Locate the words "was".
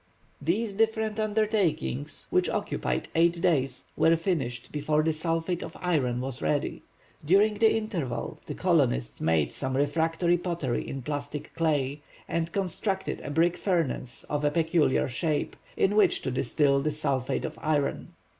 6.21-6.41